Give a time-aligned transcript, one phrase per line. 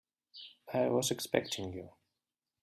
[0.73, 1.91] I was expecting you.